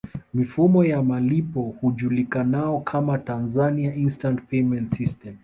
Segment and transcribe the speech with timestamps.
[0.33, 5.35] Mifumo ya malipo hujulikanao kama Tanzania Instant Payment System